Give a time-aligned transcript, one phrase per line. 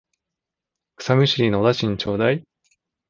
[0.97, 2.43] 草むしりのお駄賃ちょうだい。